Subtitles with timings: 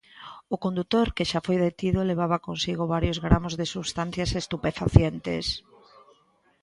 [0.53, 5.45] O condutor que xa foi detido levaba consigo varios gramos de substancias estupefacientes.